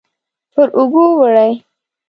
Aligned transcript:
پر 0.53 0.67
اوږو 0.77 1.05
وړي 1.19 1.51